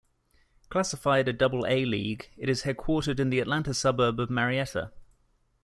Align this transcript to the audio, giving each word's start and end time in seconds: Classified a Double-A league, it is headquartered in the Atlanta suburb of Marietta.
Classified 0.69 1.27
a 1.27 1.33
Double-A 1.33 1.85
league, 1.85 2.31
it 2.35 2.49
is 2.49 2.63
headquartered 2.63 3.19
in 3.19 3.29
the 3.29 3.39
Atlanta 3.39 3.71
suburb 3.71 4.19
of 4.19 4.31
Marietta. 4.31 4.91